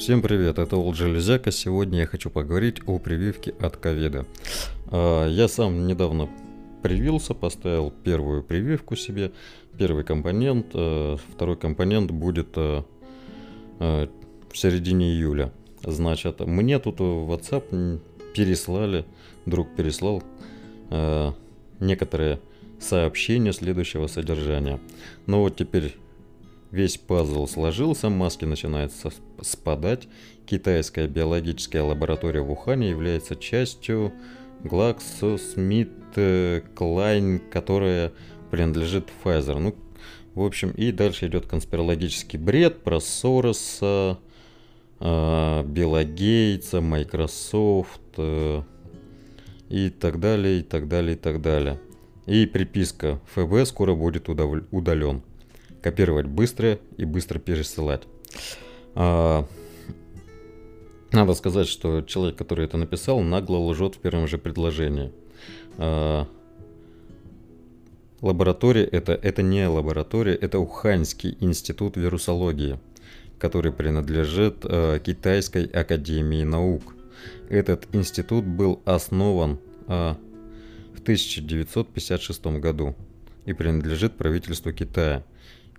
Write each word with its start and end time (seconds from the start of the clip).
Всем 0.00 0.22
привет, 0.22 0.58
это 0.58 0.78
Олд 0.78 0.96
Железяка. 0.96 1.50
Сегодня 1.50 1.98
я 1.98 2.06
хочу 2.06 2.30
поговорить 2.30 2.78
о 2.86 2.98
прививке 2.98 3.54
от 3.60 3.76
ковида. 3.76 4.24
А, 4.86 5.28
я 5.28 5.46
сам 5.46 5.86
недавно 5.86 6.26
привился, 6.82 7.34
поставил 7.34 7.92
первую 8.02 8.42
прививку 8.42 8.96
себе. 8.96 9.30
Первый 9.76 10.02
компонент, 10.02 10.68
э, 10.72 11.18
второй 11.34 11.58
компонент 11.58 12.10
будет 12.12 12.48
э, 12.56 12.82
э, 13.78 14.08
в 14.50 14.56
середине 14.56 15.10
июля. 15.10 15.52
Значит, 15.84 16.40
мне 16.40 16.78
тут 16.78 17.00
в 17.00 17.30
WhatsApp 17.30 18.00
переслали, 18.34 19.04
друг 19.44 19.68
переслал 19.76 20.22
некоторые 21.78 22.40
сообщения 22.80 23.52
следующего 23.52 24.06
содержания. 24.06 24.80
Но 25.26 25.42
вот 25.42 25.56
теперь 25.56 25.94
Весь 26.70 26.98
пазл 26.98 27.48
сложился, 27.48 28.10
маски 28.10 28.44
начинают 28.44 28.92
спадать. 29.40 30.06
Китайская 30.46 31.08
биологическая 31.08 31.82
лаборатория 31.82 32.42
в 32.42 32.52
Ухане 32.52 32.90
является 32.90 33.34
частью 33.34 34.12
GlaxoSmithKline, 34.62 37.40
которая 37.50 38.12
принадлежит 38.52 39.08
Pfizer. 39.24 39.58
Ну, 39.58 39.74
в 40.34 40.42
общем, 40.42 40.70
и 40.70 40.92
дальше 40.92 41.26
идет 41.26 41.46
конспирологический 41.46 42.38
бред 42.38 42.84
про 42.84 43.00
Сороса, 43.00 44.20
э, 45.00 45.64
Билла 45.64 46.04
Гейтса, 46.04 46.80
Microsoft 46.80 48.00
э, 48.16 48.62
и 49.68 49.90
так 49.90 50.20
далее, 50.20 50.60
и 50.60 50.62
так 50.62 50.86
далее, 50.86 51.16
и 51.16 51.18
так 51.18 51.42
далее. 51.42 51.80
И 52.26 52.46
приписка 52.46 53.20
ФБ 53.34 53.66
скоро 53.66 53.96
будет 53.96 54.28
удален 54.28 55.24
копировать 55.82 56.26
быстро 56.26 56.78
и 56.96 57.04
быстро 57.04 57.38
пересылать. 57.38 58.02
А, 58.94 59.46
надо 61.12 61.34
сказать, 61.34 61.66
что 61.66 62.02
человек, 62.02 62.36
который 62.36 62.64
это 62.64 62.76
написал, 62.76 63.20
нагло 63.20 63.56
лжет 63.56 63.96
в 63.96 63.98
первом 63.98 64.28
же 64.28 64.38
предложении. 64.38 65.12
А, 65.78 66.26
лаборатория 68.20 68.84
это, 68.84 69.12
это 69.12 69.42
не 69.42 69.66
лаборатория, 69.66 70.34
это 70.34 70.58
Уханьский 70.58 71.36
институт 71.40 71.96
вирусологии, 71.96 72.78
который 73.38 73.72
принадлежит 73.72 74.58
а, 74.64 74.98
Китайской 75.00 75.66
академии 75.66 76.44
наук. 76.44 76.94
Этот 77.48 77.88
институт 77.92 78.44
был 78.44 78.80
основан 78.84 79.58
а, 79.88 80.16
в 80.94 81.00
1956 81.00 82.46
году 82.60 82.94
и 83.46 83.52
принадлежит 83.52 84.16
правительству 84.16 84.72
Китая 84.72 85.24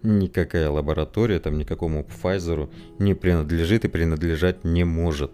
никакая 0.03 0.69
лаборатория, 0.69 1.39
там 1.39 1.57
никакому 1.57 2.03
Pfizer 2.03 2.69
не 2.99 3.13
принадлежит 3.13 3.85
и 3.85 3.87
принадлежать 3.87 4.63
не 4.63 4.83
может. 4.83 5.31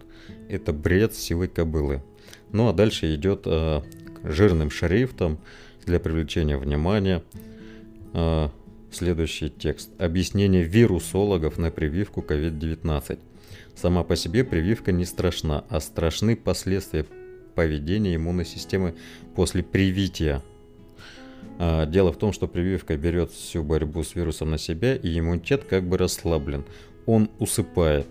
Это 0.50 0.74
бред 0.74 1.14
силы 1.14 1.48
кобылы. 1.48 2.04
Ну 2.52 2.68
а 2.70 2.74
дальше 2.74 3.14
идет 3.16 3.44
э, 3.46 3.82
жирным 4.24 4.70
шрифтом 4.70 5.40
для 5.86 6.00
привлечения 6.00 6.58
внимания 6.58 7.24
э, 8.14 8.50
следующий 8.92 9.50
текст. 9.50 9.90
Объяснение 10.00 10.64
вирусологов 10.64 11.58
на 11.58 11.72
прививку 11.72 12.22
COVID-19. 12.22 13.20
Сама 13.76 14.04
по 14.04 14.16
себе 14.16 14.44
прививка 14.44 14.92
не 14.92 15.06
страшна, 15.06 15.64
а 15.70 15.80
страшны 15.80 16.36
последствия 16.36 17.06
поведения 17.56 18.16
иммунной 18.16 18.46
системы 18.46 18.96
после 19.36 19.64
привития 19.64 20.42
дело 21.88 22.12
в 22.12 22.18
том, 22.18 22.34
что 22.34 22.48
прививка 22.48 22.98
берет 22.98 23.32
всю 23.32 23.64
борьбу 23.64 24.04
с 24.04 24.16
вирусом 24.16 24.52
на 24.52 24.58
себя, 24.58 24.96
и 24.96 25.18
иммунитет 25.18 25.64
как 25.64 25.88
бы 25.88 25.98
расслаблен. 25.98 26.66
Он 27.06 27.30
усыпает. 27.40 28.08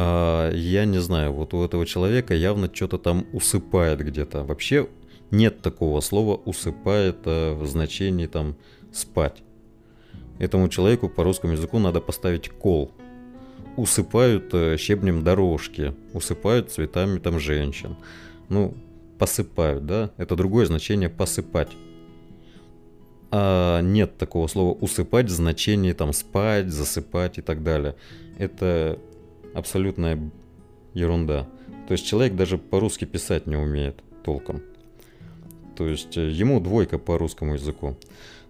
А, 0.00 0.52
я 0.52 0.84
не 0.84 0.98
знаю, 0.98 1.32
вот 1.32 1.54
у 1.54 1.64
этого 1.64 1.86
человека 1.86 2.34
явно 2.34 2.70
что-то 2.72 2.98
там 2.98 3.26
усыпает 3.32 4.00
где-то. 4.00 4.44
Вообще 4.44 4.88
нет 5.30 5.60
такого 5.60 6.00
слова 6.00 6.36
усыпает 6.36 7.18
а, 7.24 7.54
в 7.54 7.66
значении 7.66 8.26
там 8.26 8.56
спать. 8.92 9.42
Этому 10.38 10.68
человеку 10.68 11.08
по 11.08 11.24
русскому 11.24 11.54
языку 11.54 11.78
надо 11.78 12.00
поставить 12.00 12.48
кол. 12.48 12.92
Усыпают 13.76 14.54
щебнем 14.78 15.24
дорожки, 15.24 15.94
усыпают 16.12 16.70
цветами 16.70 17.18
там 17.18 17.40
женщин. 17.40 17.96
Ну, 18.48 18.74
посыпают, 19.18 19.86
да? 19.86 20.10
Это 20.16 20.36
другое 20.36 20.66
значение 20.66 21.08
посыпать 21.08 21.70
а 23.30 23.80
нет 23.80 24.16
такого 24.16 24.46
слова 24.46 24.72
усыпать 24.72 25.26
в 25.26 25.30
значении 25.30 25.92
там 25.92 26.12
спать, 26.12 26.68
засыпать 26.68 27.38
и 27.38 27.42
так 27.42 27.62
далее. 27.62 27.94
Это 28.38 28.98
абсолютная 29.54 30.18
ерунда. 30.94 31.46
То 31.86 31.92
есть 31.92 32.06
человек 32.06 32.36
даже 32.36 32.58
по-русски 32.58 33.04
писать 33.04 33.46
не 33.46 33.56
умеет 33.56 34.02
толком. 34.22 34.62
То 35.76 35.86
есть 35.86 36.16
э, 36.16 36.28
ему 36.28 36.60
двойка 36.60 36.98
по 36.98 37.18
русскому 37.18 37.54
языку. 37.54 37.96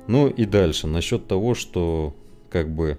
Ну 0.06 0.28
и 0.28 0.44
дальше, 0.44 0.86
насчет 0.86 1.26
того, 1.28 1.54
что 1.54 2.14
как 2.50 2.70
бы 2.70 2.98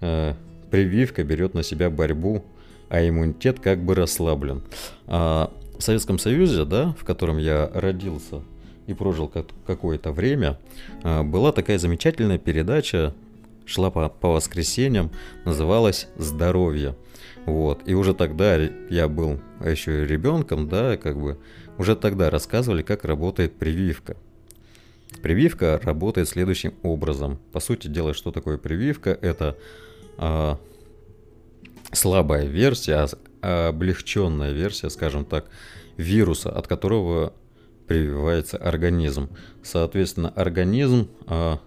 э, 0.00 0.34
прививка 0.70 1.22
берет 1.22 1.54
на 1.54 1.62
себя 1.62 1.90
борьбу, 1.90 2.44
а 2.88 3.06
иммунитет 3.06 3.60
как 3.60 3.84
бы 3.84 3.94
расслаблен. 3.94 4.62
А 5.06 5.52
в 5.78 5.82
Советском 5.82 6.18
Союзе, 6.18 6.64
да, 6.64 6.94
в 6.98 7.04
котором 7.04 7.38
я 7.38 7.70
родился, 7.72 8.42
и 8.88 8.94
прожил 8.94 9.30
какое-то 9.66 10.10
время, 10.12 10.58
а, 11.04 11.22
была 11.22 11.52
такая 11.52 11.78
замечательная 11.78 12.38
передача, 12.38 13.14
шла 13.66 13.90
по, 13.90 14.08
по 14.08 14.32
воскресеньям, 14.32 15.10
называлась 15.44 16.08
«Здоровье». 16.16 16.96
Вот. 17.44 17.82
И 17.86 17.94
уже 17.94 18.14
тогда 18.14 18.56
я 18.56 19.08
был 19.08 19.40
еще 19.64 20.06
ребенком, 20.06 20.68
да, 20.68 20.96
как 20.96 21.20
бы, 21.20 21.38
уже 21.76 21.96
тогда 21.96 22.30
рассказывали, 22.30 22.82
как 22.82 23.04
работает 23.04 23.56
прививка. 23.56 24.16
Прививка 25.22 25.78
работает 25.82 26.28
следующим 26.28 26.72
образом. 26.82 27.38
По 27.52 27.60
сути 27.60 27.88
дела, 27.88 28.14
что 28.14 28.32
такое 28.32 28.56
прививка? 28.56 29.10
Это 29.20 29.56
а, 30.16 30.58
слабая 31.92 32.46
версия, 32.46 33.06
а, 33.42 33.68
облегченная 33.68 34.52
версия, 34.52 34.88
скажем 34.88 35.26
так, 35.26 35.44
вируса, 35.98 36.50
от 36.50 36.66
которого 36.66 37.34
прививается 37.88 38.58
организм. 38.58 39.30
Соответственно, 39.62 40.28
организм 40.28 41.08
а, 41.26 41.58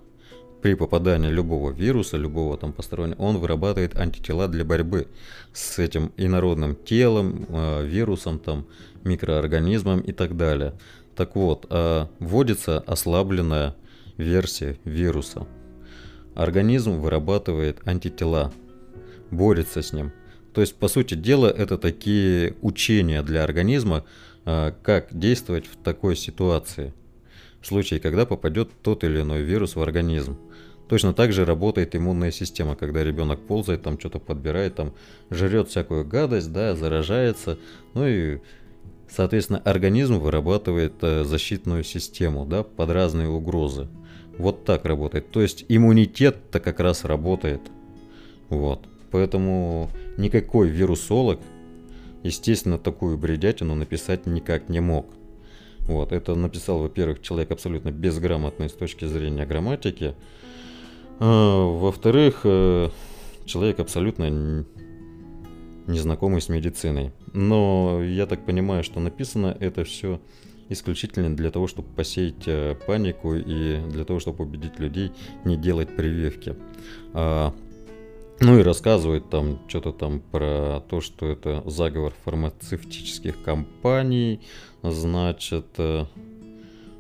при 0.62 0.76
попадании 0.76 1.30
любого 1.30 1.72
вируса, 1.72 2.18
любого 2.18 2.56
там 2.58 2.72
постороннего, 2.72 3.20
он 3.22 3.40
вырабатывает 3.40 3.98
антитела 3.98 4.48
для 4.48 4.64
борьбы 4.64 5.08
с 5.52 5.80
этим 5.80 6.14
инородным 6.18 6.76
телом, 6.76 7.48
а, 7.50 7.84
вирусом, 7.84 8.40
там, 8.40 8.68
микроорганизмом 9.04 10.02
и 10.02 10.12
так 10.12 10.38
далее. 10.38 10.74
Так 11.16 11.36
вот, 11.36 11.66
а, 11.70 12.08
вводится 12.20 12.80
ослабленная 12.80 13.76
версия 14.18 14.78
вируса. 14.86 15.48
Организм 16.36 17.00
вырабатывает 17.00 17.86
антитела, 17.86 18.54
борется 19.32 19.82
с 19.82 19.92
ним. 19.92 20.14
То 20.54 20.62
есть, 20.62 20.76
по 20.76 20.88
сути 20.88 21.16
дела, 21.16 21.48
это 21.48 21.78
такие 21.78 22.56
учения 22.62 23.24
для 23.24 23.44
организма, 23.44 24.06
как 24.44 25.08
действовать 25.12 25.66
в 25.68 25.76
такой 25.78 26.16
ситуации, 26.16 26.94
в 27.62 27.68
случае, 27.68 28.00
когда 28.00 28.26
попадет 28.26 28.70
тот 28.82 29.04
или 29.04 29.22
иной 29.22 29.42
вирус 29.42 29.76
в 29.76 29.82
организм. 29.82 30.38
Точно 30.92 31.14
так 31.14 31.32
же 31.32 31.46
работает 31.46 31.96
иммунная 31.96 32.32
система, 32.32 32.76
когда 32.76 33.02
ребенок 33.02 33.40
ползает, 33.48 33.82
там 33.82 33.98
что-то 33.98 34.20
подбирает, 34.20 34.76
там 34.76 34.94
жрет 35.30 35.70
всякую 35.70 36.06
гадость, 36.06 36.52
да, 36.52 36.76
заражается, 36.76 37.58
ну 37.94 38.06
и, 38.06 38.40
соответственно, 39.10 39.60
организм 39.60 40.20
вырабатывает 40.20 40.96
э, 41.02 41.24
защитную 41.24 41.86
систему, 41.86 42.46
да, 42.46 42.64
под 42.64 42.90
разные 42.90 43.30
угрозы. 43.30 43.88
Вот 44.38 44.66
так 44.66 44.84
работает. 44.84 45.32
То 45.32 45.42
есть 45.42 45.64
иммунитет-то 45.70 46.60
как 46.60 46.82
раз 46.82 47.06
работает. 47.06 47.62
Вот. 48.50 48.86
Поэтому 49.12 49.90
никакой 50.18 50.68
вирусолог 50.68 51.40
Естественно, 52.24 52.78
такую 52.78 53.18
бредятину 53.18 53.76
написать 53.76 54.26
никак 54.26 54.70
не 54.70 54.80
мог. 54.80 55.08
Вот, 55.88 56.12
это 56.12 56.36
написал, 56.36 56.80
во-первых, 56.80 57.22
человек 57.22 57.52
абсолютно 57.52 57.92
безграмотный 57.92 58.70
с 58.70 58.74
точки 58.74 59.06
зрения 59.06 59.46
грамматики. 59.46 60.16
А, 61.20 61.66
во-вторых, 61.66 62.42
э, 62.44 62.90
человек 63.46 63.80
абсолютно 63.80 64.66
незнакомый 65.88 66.42
с 66.42 66.50
медициной. 66.50 67.12
Но 67.34 68.02
я 68.04 68.28
так 68.28 68.46
понимаю, 68.46 68.84
что 68.84 69.00
написано 69.00 69.58
это 69.60 69.84
все 69.84 70.22
исключительно 70.70 71.36
для 71.36 71.52
того, 71.52 71.68
чтобы 71.68 71.90
посеять 71.90 72.48
э, 72.48 72.76
панику 72.88 73.36
и 73.36 73.80
для 73.90 74.06
того, 74.06 74.20
чтобы 74.20 74.46
убедить 74.46 74.80
людей 74.80 75.12
не 75.44 75.58
делать 75.58 75.96
прививки. 75.96 76.56
А, 77.14 77.54
ну 78.42 78.60
и 78.60 78.64
рассказывает 78.64 79.30
там 79.30 79.60
что-то 79.68 79.92
там 79.92 80.20
про 80.20 80.82
то, 80.90 81.00
что 81.00 81.28
это 81.28 81.64
заговор 81.66 82.14
фармацевтических 82.26 83.42
компаний, 83.44 84.42
значит, 84.84 85.68
э, 85.78 86.06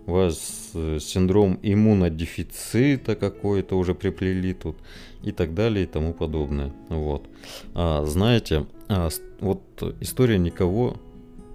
у 0.05 0.11
вас 0.11 0.71
э, 0.73 0.99
синдром 0.99 1.59
иммунодефицита 1.61 3.15
какой-то 3.15 3.77
уже 3.77 3.95
приплели 3.95 4.53
тут 4.53 4.77
и 5.23 5.31
так 5.31 5.53
далее 5.53 5.85
и 5.85 5.87
тому 5.87 6.13
подобное. 6.13 6.73
Вот. 6.89 7.27
А, 7.73 8.05
знаете, 8.05 8.65
а, 8.87 9.09
вот 9.39 9.61
история 9.99 10.37
никого 10.37 10.95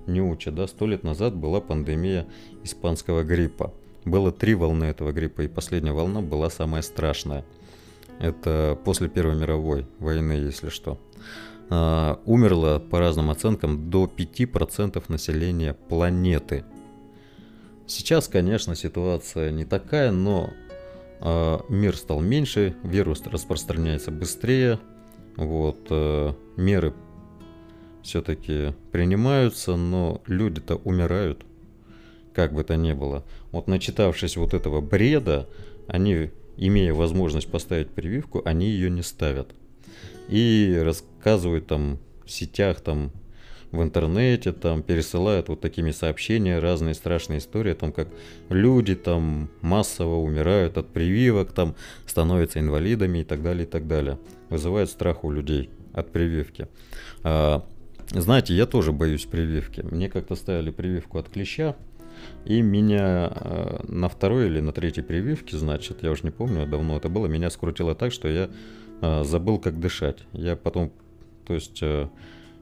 не 0.06 0.21
учит, 0.21 0.55
да, 0.55 0.67
сто 0.67 0.87
лет 0.87 1.03
назад 1.03 1.35
была 1.35 1.61
пандемия 1.61 2.27
испанского 2.65 3.25
гриппа. 3.25 3.73
Было 4.05 4.31
три 4.31 4.55
волны 4.55 4.85
этого 4.85 5.12
гриппа, 5.12 5.43
и 5.43 5.49
последняя 5.49 5.93
волна 5.93 6.21
была 6.21 6.49
самая 6.49 6.83
страшная. 6.83 7.44
Это 8.18 8.78
после 8.84 9.08
Первой 9.08 9.36
мировой 9.36 9.86
войны, 9.98 10.32
если 10.32 10.68
что. 10.68 10.98
А, 11.68 12.20
умерло, 12.24 12.78
по 12.78 12.98
разным 12.98 13.30
оценкам, 13.30 13.90
до 13.90 14.04
5% 14.04 15.02
населения 15.08 15.74
планеты. 15.74 16.64
Сейчас, 17.86 18.28
конечно, 18.28 18.74
ситуация 18.74 19.50
не 19.50 19.64
такая, 19.64 20.12
но 20.12 20.50
а, 21.20 21.64
мир 21.68 21.96
стал 21.96 22.20
меньше, 22.20 22.76
вирус 22.82 23.22
распространяется 23.26 24.10
быстрее, 24.10 24.78
вот, 25.36 25.78
а, 25.90 26.34
меры 26.56 26.94
все-таки 28.02 28.72
принимаются, 28.92 29.74
но 29.74 30.22
люди-то 30.26 30.76
умирают, 30.76 31.44
как 32.32 32.52
бы 32.52 32.62
то 32.62 32.76
ни 32.76 32.92
было. 32.92 33.24
Вот 33.50 33.66
начитавшись 33.66 34.36
вот 34.36 34.54
этого 34.54 34.80
бреда, 34.80 35.48
они, 35.88 36.30
имея 36.56 36.93
возможность 36.93 37.50
поставить 37.50 37.91
прививку, 37.91 38.43
они 38.44 38.69
ее 38.69 38.91
не 38.91 39.03
ставят. 39.03 39.55
И 40.29 40.81
рассказывают 40.82 41.67
там 41.67 41.99
в 42.25 42.31
сетях, 42.31 42.81
там 42.81 43.12
в 43.73 43.82
интернете, 43.82 44.53
там 44.53 44.82
пересылают 44.82 45.49
вот 45.49 45.61
такими 45.61 45.91
сообщения, 45.91 46.58
разные 46.58 46.94
страшные 46.94 47.38
истории 47.38 47.73
о 47.73 47.76
том, 47.76 47.93
как 47.93 48.08
люди 48.49 48.94
там 48.94 49.50
массово 49.61 50.17
умирают 50.17 50.79
от 50.79 50.88
прививок, 50.93 51.53
там 51.53 51.75
становятся 52.06 52.61
инвалидами 52.61 53.19
и 53.19 53.25
так 53.25 53.43
далее, 53.43 53.64
и 53.64 53.69
так 53.69 53.87
далее. 53.87 54.19
Вызывает 54.49 54.91
страх 54.91 55.25
у 55.25 55.31
людей 55.31 55.70
от 55.93 56.12
прививки. 56.12 56.69
А, 57.23 57.64
знаете, 58.11 58.55
я 58.55 58.67
тоже 58.67 58.93
боюсь 58.93 59.25
прививки. 59.25 59.81
Мне 59.81 60.09
как-то 60.09 60.37
ставили 60.37 60.70
прививку 60.70 61.19
от 61.19 61.29
клеща, 61.29 61.76
и 62.44 62.62
меня 62.62 63.32
э, 63.34 63.84
на 63.88 64.08
второй 64.08 64.46
или 64.46 64.60
на 64.60 64.72
третьей 64.72 65.02
прививке, 65.02 65.56
значит, 65.56 66.02
я 66.02 66.10
уже 66.10 66.22
не 66.24 66.30
помню, 66.30 66.66
давно 66.66 66.96
это 66.96 67.08
было, 67.08 67.26
меня 67.26 67.50
скрутило 67.50 67.94
так, 67.94 68.12
что 68.12 68.28
я 68.28 68.50
э, 69.00 69.24
забыл, 69.24 69.58
как 69.58 69.80
дышать. 69.80 70.18
Я 70.32 70.56
потом, 70.56 70.92
то 71.46 71.54
есть, 71.54 71.78
э, 71.82 72.08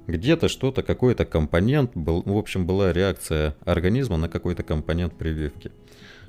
где-то 0.06 0.48
что-то, 0.48 0.82
какой-то 0.82 1.24
компонент, 1.24 1.92
был, 1.94 2.22
в 2.24 2.36
общем, 2.36 2.66
была 2.66 2.92
реакция 2.92 3.56
организма 3.64 4.16
на 4.16 4.28
какой-то 4.28 4.62
компонент 4.62 5.14
прививки. 5.16 5.70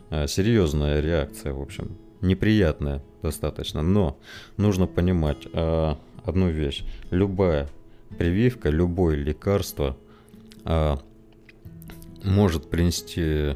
Э, 0.10 0.28
серьезная 0.28 1.02
реакция, 1.02 1.54
в 1.54 1.62
общем, 1.62 1.98
неприятная 2.22 3.04
достаточно. 3.22 3.82
Но 3.82 4.18
нужно 4.58 4.88
понимать 4.88 5.48
э, 5.52 5.96
одну 6.24 6.50
вещь. 6.50 6.84
Любая 7.12 7.70
прививка, 8.18 8.70
любое 8.70 9.16
лекарство 9.16 9.98
а, 10.64 11.00
может 12.26 12.70
принести 12.70 13.56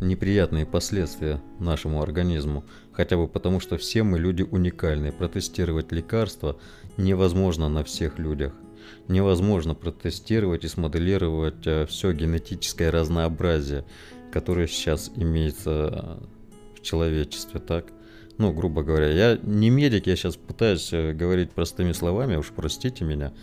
неприятные 0.00 0.64
последствия 0.64 1.40
нашему 1.58 2.02
организму, 2.02 2.64
хотя 2.92 3.16
бы 3.16 3.28
потому, 3.28 3.60
что 3.60 3.76
все 3.76 4.02
мы 4.02 4.18
люди 4.18 4.42
уникальные. 4.42 5.12
Протестировать 5.12 5.92
лекарства 5.92 6.58
невозможно 6.96 7.68
на 7.68 7.84
всех 7.84 8.18
людях. 8.18 8.52
Невозможно 9.08 9.74
протестировать 9.74 10.64
и 10.64 10.68
смоделировать 10.68 11.66
а, 11.66 11.86
все 11.86 12.12
генетическое 12.12 12.90
разнообразие, 12.90 13.84
которое 14.32 14.66
сейчас 14.66 15.10
имеется 15.14 16.18
в 16.76 16.80
человечестве, 16.80 17.60
так? 17.60 17.86
Ну, 18.38 18.52
грубо 18.52 18.82
говоря, 18.82 19.08
я 19.08 19.38
не 19.42 19.68
медик, 19.68 20.06
я 20.06 20.16
сейчас 20.16 20.36
пытаюсь 20.36 20.90
э, 20.94 21.12
говорить 21.12 21.50
простыми 21.50 21.92
словами, 21.92 22.36
уж 22.36 22.52
простите 22.56 23.04
меня 23.04 23.34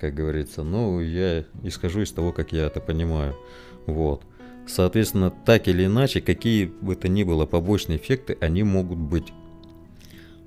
как 0.00 0.14
говорится. 0.14 0.62
Ну, 0.62 1.00
я 1.00 1.44
исхожу 1.62 2.00
из 2.00 2.10
того, 2.10 2.32
как 2.32 2.52
я 2.52 2.66
это 2.66 2.80
понимаю. 2.80 3.36
Вот. 3.86 4.22
Соответственно, 4.66 5.30
так 5.30 5.68
или 5.68 5.86
иначе, 5.86 6.20
какие 6.20 6.66
бы 6.66 6.94
то 6.94 7.08
ни 7.08 7.24
было 7.24 7.46
побочные 7.46 7.98
эффекты, 7.98 8.36
они 8.40 8.62
могут 8.62 8.98
быть. 8.98 9.32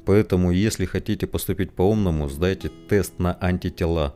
Поэтому, 0.06 0.52
если 0.52 0.86
хотите 0.86 1.28
поступить 1.28 1.72
по-умному, 1.72 2.30
сдайте 2.30 2.70
тест 2.90 3.20
на 3.20 3.38
антитела, 3.40 4.16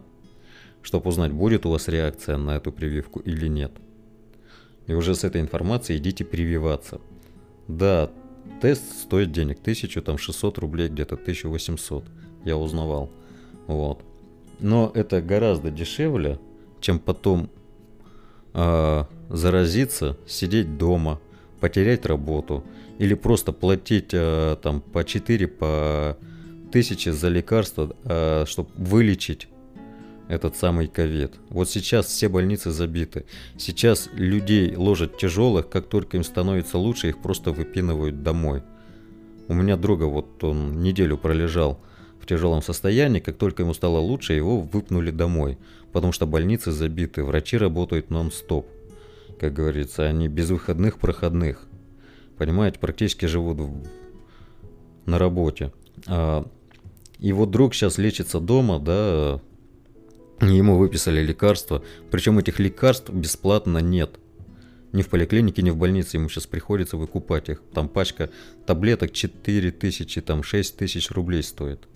чтобы 0.81 1.09
узнать, 1.09 1.31
будет 1.31 1.65
у 1.65 1.71
вас 1.71 1.87
реакция 1.87 2.37
на 2.37 2.57
эту 2.57 2.71
прививку 2.71 3.19
или 3.19 3.47
нет. 3.47 3.71
И 4.85 4.93
уже 4.93 5.15
с 5.15 5.23
этой 5.23 5.41
информацией 5.41 5.99
идите 5.99 6.23
прививаться. 6.23 7.01
Да, 7.67 8.09
тест 8.61 9.01
стоит 9.01 9.31
денег, 9.31 9.59
1600 9.59 10.57
рублей, 10.57 10.87
где-то 10.87 11.15
1800, 11.15 12.05
я 12.45 12.57
узнавал. 12.57 13.11
Вот. 13.67 14.03
Но 14.59 14.91
это 14.93 15.21
гораздо 15.21 15.71
дешевле, 15.71 16.39
чем 16.79 16.99
потом 16.99 17.49
э, 18.57 19.03
заразиться, 19.29 20.17
сидеть 20.25 20.77
дома, 20.77 21.19
потерять 21.59 22.05
работу 22.05 22.63
или 22.97 23.13
просто 23.13 23.51
платить 23.53 24.09
э, 24.11 24.57
там 24.61 24.81
по 24.81 25.03
4 25.03 25.47
по 25.47 26.17
тысячи 26.71 27.09
за 27.09 27.29
лекарства, 27.29 27.95
э, 28.03 28.45
чтобы 28.47 28.69
вылечить 28.75 29.47
этот 30.27 30.57
самый 30.57 30.87
ковид. 30.87 31.35
Вот 31.49 31.69
сейчас 31.69 32.07
все 32.07 32.27
больницы 32.27 32.71
забиты. 32.71 33.25
Сейчас 33.57 34.09
людей 34.13 34.75
ложат 34.75 35.17
тяжелых, 35.17 35.69
как 35.69 35.87
только 35.87 36.17
им 36.17 36.23
становится 36.23 36.77
лучше, 36.77 37.09
их 37.09 37.21
просто 37.21 37.51
выпинывают 37.51 38.23
домой. 38.23 38.63
У 39.47 39.53
меня 39.53 39.77
друга 39.77 40.03
вот 40.03 40.43
он 40.43 40.81
неделю 40.81 41.17
пролежал 41.17 41.79
тяжелом 42.27 42.61
состоянии, 42.61 43.19
как 43.19 43.37
только 43.37 43.63
ему 43.63 43.73
стало 43.73 43.99
лучше, 43.99 44.33
его 44.33 44.59
выпнули 44.59 45.11
домой, 45.11 45.57
потому 45.91 46.13
что 46.13 46.27
больницы 46.27 46.71
забиты, 46.71 47.23
врачи 47.23 47.57
работают 47.57 48.09
нон-стоп. 48.09 48.67
Как 49.39 49.53
говорится, 49.53 50.03
они 50.03 50.27
без 50.27 50.49
выходных 50.49 50.99
проходных. 50.99 51.65
Понимаете, 52.37 52.79
практически 52.79 53.25
живут 53.25 53.59
в... 53.59 53.83
на 55.05 55.17
работе. 55.17 55.71
А... 56.07 56.45
Вот 57.19 57.49
друг 57.49 57.73
сейчас 57.73 57.97
лечится 57.97 58.39
дома, 58.39 58.79
да, 58.79 59.41
ему 60.41 60.77
выписали 60.77 61.19
лекарства, 61.21 61.83
причем 62.11 62.37
этих 62.37 62.59
лекарств 62.59 63.09
бесплатно 63.09 63.79
нет. 63.79 64.19
Ни 64.93 65.01
в 65.01 65.09
поликлинике, 65.09 65.61
ни 65.61 65.69
в 65.69 65.77
больнице 65.77 66.17
ему 66.17 66.29
сейчас 66.29 66.45
приходится 66.45 66.95
выкупать 66.95 67.49
их. 67.49 67.61
Там 67.73 67.89
пачка 67.89 68.29
таблеток 68.65 69.11
4 69.11 69.71
тысячи, 69.71 70.21
там 70.21 70.43
6 70.43 70.77
тысяч 70.77 71.11
рублей 71.11 71.43
стоит. 71.43 71.87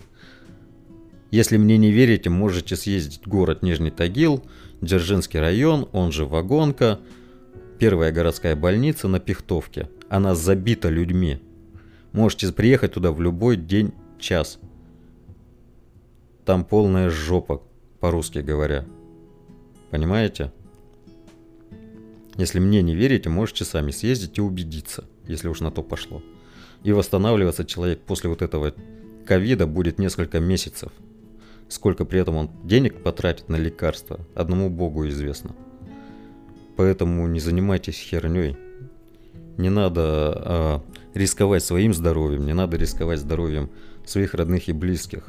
Если 1.32 1.56
мне 1.56 1.78
не 1.78 1.90
верите, 1.90 2.28
можете 2.28 2.76
съездить 2.76 3.22
в 3.24 3.28
город 3.28 3.62
Нижний 3.62 3.90
Тагил, 3.90 4.44
Дзержинский 4.82 5.40
район, 5.40 5.88
он 5.92 6.12
же 6.12 6.26
Вагонка, 6.26 7.00
первая 7.78 8.12
городская 8.12 8.54
больница 8.54 9.08
на 9.08 9.18
Пихтовке. 9.18 9.88
Она 10.10 10.34
забита 10.34 10.90
людьми. 10.90 11.40
Можете 12.12 12.52
приехать 12.52 12.92
туда 12.92 13.12
в 13.12 13.22
любой 13.22 13.56
день, 13.56 13.92
час. 14.18 14.58
Там 16.44 16.66
полная 16.66 17.08
жопа, 17.08 17.62
по-русски 17.98 18.40
говоря. 18.40 18.84
Понимаете? 19.90 20.52
Если 22.36 22.58
мне 22.58 22.82
не 22.82 22.94
верите, 22.94 23.30
можете 23.30 23.64
сами 23.64 23.90
съездить 23.90 24.36
и 24.36 24.42
убедиться, 24.42 25.06
если 25.26 25.48
уж 25.48 25.60
на 25.60 25.70
то 25.70 25.82
пошло. 25.82 26.22
И 26.84 26.92
восстанавливаться 26.92 27.64
человек 27.64 28.00
после 28.00 28.28
вот 28.28 28.42
этого 28.42 28.74
ковида 29.24 29.66
будет 29.66 29.98
несколько 29.98 30.38
месяцев. 30.38 30.92
Сколько 31.68 32.04
при 32.04 32.20
этом 32.20 32.36
он 32.36 32.50
денег 32.64 33.02
потратит 33.02 33.48
на 33.48 33.56
лекарства, 33.56 34.20
одному 34.34 34.68
богу 34.68 35.08
известно. 35.08 35.54
Поэтому 36.76 37.26
не 37.26 37.40
занимайтесь 37.40 37.98
херней. 37.98 38.56
Не 39.56 39.70
надо 39.70 40.02
а, 40.04 40.82
рисковать 41.14 41.62
своим 41.62 41.92
здоровьем, 41.92 42.46
не 42.46 42.54
надо 42.54 42.76
рисковать 42.76 43.20
здоровьем 43.20 43.70
своих 44.04 44.34
родных 44.34 44.68
и 44.68 44.72
близких. 44.72 45.28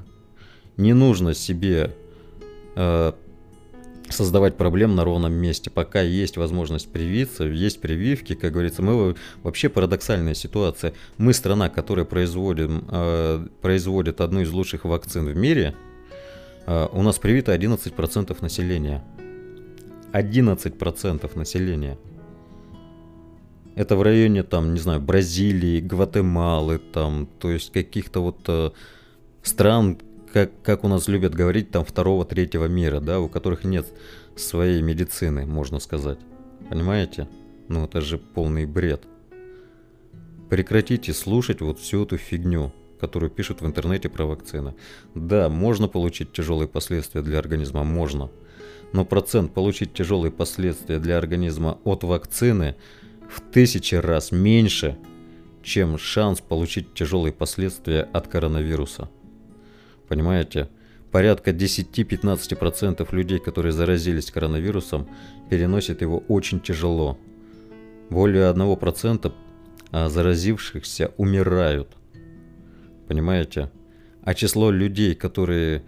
Не 0.78 0.94
нужно 0.94 1.34
себе 1.34 1.94
а, 2.76 3.16
создавать 4.10 4.56
проблем 4.56 4.96
на 4.96 5.04
ровном 5.04 5.34
месте. 5.34 5.70
Пока 5.70 6.02
есть 6.02 6.38
возможность 6.38 6.92
привиться, 6.92 7.44
есть 7.44 7.82
прививки, 7.82 8.36
как 8.36 8.54
говорится, 8.54 8.82
мы 8.82 9.16
вообще 9.42 9.70
парадоксальная 9.70 10.34
ситуация. 10.34 10.94
Мы 11.18 11.34
страна, 11.34 11.70
которая 11.70 12.06
производим, 12.06 12.86
э, 12.90 13.48
производит 13.62 14.22
одну 14.22 14.42
из 14.42 14.52
лучших 14.52 14.86
вакцин 14.86 15.26
в 15.26 15.36
мире, 15.36 15.76
у 16.66 17.02
нас 17.02 17.20
привито 17.20 17.54
11% 17.54 18.42
населения. 18.42 19.04
11% 20.14 21.38
населения. 21.38 21.98
Это 23.76 23.96
в 23.96 24.04
районе, 24.04 24.44
там, 24.44 24.74
не 24.74 24.80
знаю, 24.80 25.02
Бразилии, 25.02 25.82
Гватемалы, 25.82 26.78
там, 26.78 27.28
то 27.40 27.50
есть 27.50 27.72
каких-то 27.72 28.22
вот 28.22 28.38
э, 28.48 28.70
стран, 29.42 29.98
как, 30.32 30.52
как 30.62 30.84
у 30.84 30.88
нас 30.88 31.08
любят 31.08 31.34
говорить, 31.34 31.72
там, 31.72 31.84
второго-третьего 31.84 32.66
мира, 32.66 33.00
да, 33.00 33.20
у 33.20 33.28
которых 33.28 33.64
нет 33.64 33.88
своей 34.36 34.84
медицины, 34.84 35.48
можно 35.48 35.80
сказать. 35.80 36.20
Понимаете? 36.70 37.28
Ну, 37.68 37.86
это 37.86 38.02
же 38.02 38.20
полный 38.20 38.68
бред. 38.68 39.04
Прекратите 40.52 41.12
слушать 41.12 41.62
вот 41.62 41.80
всю 41.80 42.04
эту 42.04 42.18
фигню, 42.18 42.72
которую 43.04 43.30
пишут 43.30 43.60
в 43.60 43.66
интернете 43.66 44.08
про 44.08 44.26
вакцины. 44.26 44.76
Да, 45.14 45.50
можно 45.50 45.90
получить 45.90 46.32
тяжелые 46.32 46.70
последствия 46.70 47.22
для 47.22 47.38
организма, 47.38 47.84
можно. 47.84 48.30
Но 48.94 49.04
процент 49.04 49.54
получить 49.54 49.94
тяжелые 49.94 50.32
последствия 50.32 51.00
для 51.00 51.18
организма 51.18 51.78
от 51.84 52.06
вакцины 52.06 52.78
в 53.30 53.42
тысячи 53.42 53.96
раз 53.96 54.32
меньше, 54.32 54.96
чем 55.64 55.98
шанс 55.98 56.40
получить 56.40 56.94
тяжелые 56.94 57.34
последствия 57.34 58.04
от 58.14 58.30
коронавируса. 58.30 59.10
Понимаете? 60.08 60.70
Порядка 61.12 61.52
10-15% 61.52 63.14
людей, 63.14 63.40
которые 63.40 63.74
заразились 63.74 64.32
коронавирусом, 64.32 65.10
переносят 65.50 66.02
его 66.02 66.24
очень 66.30 66.62
тяжело. 66.62 67.18
Более 68.10 68.50
1% 68.50 69.34
а, 69.92 70.08
заразившихся 70.08 71.12
умирают. 71.18 71.98
Понимаете? 73.08 73.72
А 74.24 74.34
число 74.34 74.72
людей, 74.72 75.16
которые 75.16 75.84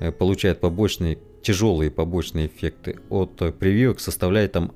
э, 0.00 0.12
получают 0.12 0.60
побочные, 0.60 1.18
тяжелые 1.42 1.90
побочные 1.90 2.46
эффекты 2.46 2.98
от 3.10 3.40
э, 3.42 3.52
прививок 3.52 4.00
составляет 4.00 4.52
там 4.52 4.72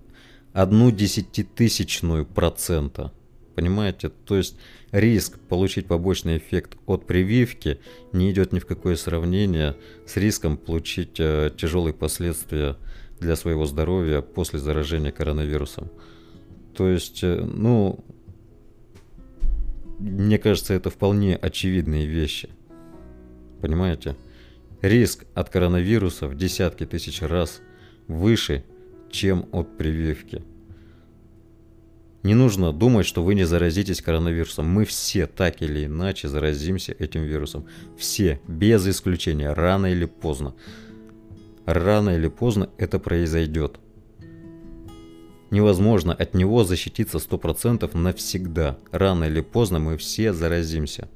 одну 0.53 0.91
десятитысячную 0.91 2.27
процента. 2.27 3.13
Понимаете? 3.55 4.11
То 4.11 4.37
есть 4.37 4.57
риск 4.93 5.39
получить 5.49 5.87
побочный 5.87 6.39
эффект 6.39 6.77
от 6.87 7.07
прививки 7.07 7.81
не 8.13 8.31
идет 8.31 8.53
ни 8.53 8.59
в 8.59 8.67
какое 8.67 8.97
сравнение 8.97 9.77
с 10.07 10.17
риском 10.17 10.57
получить 10.57 11.19
э, 11.19 11.51
тяжелые 11.57 11.95
последствия 11.95 12.77
для 13.21 13.35
своего 13.37 13.65
здоровья 13.65 14.21
после 14.21 14.59
заражения 14.59 15.11
коронавирусом. 15.11 15.91
То 16.77 16.89
есть, 16.89 17.25
э, 17.25 17.35
ну, 17.35 18.05
мне 19.99 20.39
кажется, 20.39 20.75
это 20.75 20.91
вполне 20.91 21.37
очевидные 21.37 22.07
вещи. 22.07 22.49
Понимаете? 23.61 24.17
Риск 24.81 25.25
от 25.35 25.51
коронавируса 25.51 26.29
в 26.29 26.37
десятки 26.37 26.87
тысяч 26.87 27.21
раз 27.21 27.61
выше, 28.07 28.65
чем 29.11 29.49
от 29.53 29.77
прививки. 29.77 30.43
Не 32.23 32.35
нужно 32.35 32.73
думать, 32.73 33.07
что 33.07 33.23
вы 33.23 33.35
не 33.35 33.45
заразитесь 33.45 34.03
коронавирусом. 34.03 34.67
Мы 34.69 34.85
все 34.85 35.27
так 35.27 35.63
или 35.63 35.87
иначе 35.87 36.29
заразимся 36.29 36.93
этим 36.93 37.23
вирусом. 37.23 37.67
Все, 37.97 38.41
без 38.47 38.87
исключения, 38.87 39.53
рано 39.53 39.87
или 39.87 40.05
поздно. 40.05 40.55
Рано 41.65 42.11
или 42.11 42.29
поздно 42.29 42.71
это 42.77 42.99
произойдет. 42.99 43.79
Невозможно 45.51 46.13
от 46.13 46.35
него 46.35 46.65
защититься 46.65 47.19
100% 47.19 47.97
навсегда. 47.97 48.77
Рано 48.93 49.25
или 49.25 49.41
поздно 49.41 49.79
мы 49.79 49.97
все 49.97 50.33
заразимся. 50.33 51.09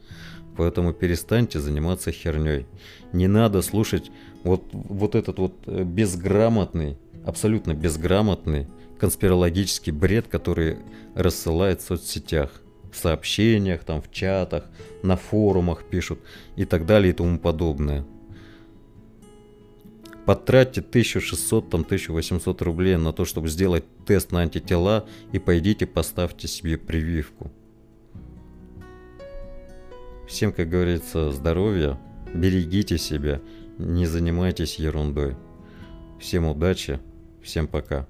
Поэтому 0.57 0.93
перестаньте 0.93 1.61
заниматься 1.61 2.13
херней. 2.13 2.67
Не 3.13 3.27
надо 3.27 3.63
слушать 3.63 4.11
вот, 4.45 4.65
вот 4.73 5.15
этот 5.15 5.39
вот 5.39 5.55
э, 5.67 5.83
безграмотный, 5.85 6.99
абсолютно 7.25 7.75
безграмотный 7.75 8.69
конспирологический 8.99 9.93
бред, 9.93 10.29
который 10.29 10.79
рассылает 11.15 11.81
в 11.81 11.87
соцсетях, 11.87 12.51
в 12.93 12.97
сообщениях, 12.97 13.85
там, 13.85 14.01
в 14.01 14.11
чатах, 14.11 14.65
на 15.03 15.17
форумах 15.17 15.85
пишут 15.85 16.21
и 16.57 16.65
так 16.65 16.87
далее 16.87 17.11
и 17.11 17.15
тому 17.15 17.39
подобное. 17.39 18.05
Потратьте 20.27 20.81
1600, 20.81 21.71
там, 21.71 21.81
1800 21.81 22.63
рублей 22.63 22.97
на 22.97 23.13
то, 23.13 23.25
чтобы 23.25 23.49
сделать 23.49 23.85
тест 24.07 24.31
на 24.31 24.41
антитела 24.41 25.07
и 25.33 25.39
пойдите 25.39 25.87
поставьте 25.87 26.47
себе 26.47 26.79
прививку. 26.79 27.51
Всем, 30.29 30.53
как 30.53 30.69
говорится, 30.69 31.33
здоровья, 31.33 31.99
берегите 32.33 32.99
себя, 32.99 33.41
не 33.79 34.07
занимайтесь 34.07 34.77
ерундой. 34.77 35.37
Всем 36.21 36.47
удачи, 36.47 37.01
всем 37.43 37.67
пока. 37.67 38.07